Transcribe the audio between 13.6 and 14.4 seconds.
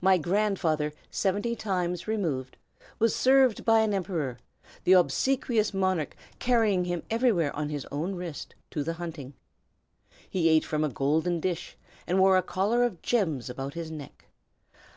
his neck.